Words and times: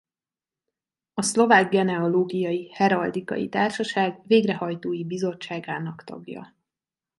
A 1.13 1.21
Szlovák 1.21 1.69
Genealógiai 1.69 2.69
Heraldikai 2.73 3.49
Társaság 3.49 4.21
végrehajtói 4.25 5.05
bizottságának 5.05 6.03
tagja. 6.03 6.55